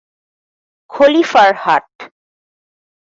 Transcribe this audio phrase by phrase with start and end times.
[0.89, 1.89] খলিফার হাট।